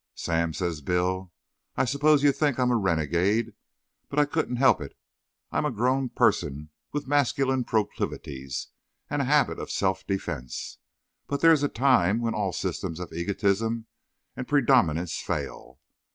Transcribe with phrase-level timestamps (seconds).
[0.15, 1.31] "Sam," says Bill,
[1.77, 3.53] "I suppose you'll think I'm a renegade,
[4.09, 4.97] but I couldn't help it.
[5.51, 8.69] I'm a grown person with masculine proclivities
[9.11, 10.79] and habits of self defense,
[11.27, 13.85] but there is a time when all systems of egotism
[14.35, 15.79] and predominance fail.